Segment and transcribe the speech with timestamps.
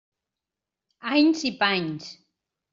[1.13, 2.11] Anys i panys.